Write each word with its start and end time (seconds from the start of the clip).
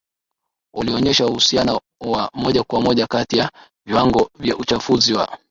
ulionyesha 0.73 1.25
uhusiano 1.27 1.81
wa 2.01 2.29
moja 2.33 2.63
kwa 2.63 2.81
moja 2.81 3.07
kati 3.07 3.37
ya 3.37 3.51
viwango 3.85 4.29
vya 4.39 4.57
uchafuzi 4.57 5.13
wa 5.13 5.37